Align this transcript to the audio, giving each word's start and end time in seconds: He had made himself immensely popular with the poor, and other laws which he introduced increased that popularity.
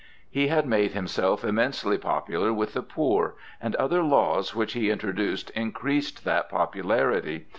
He 0.27 0.47
had 0.47 0.65
made 0.65 0.93
himself 0.93 1.45
immensely 1.45 1.95
popular 1.99 2.51
with 2.51 2.73
the 2.73 2.81
poor, 2.81 3.35
and 3.61 3.75
other 3.75 4.01
laws 4.01 4.55
which 4.55 4.73
he 4.73 4.89
introduced 4.89 5.51
increased 5.51 6.25
that 6.25 6.49
popularity. 6.49 7.45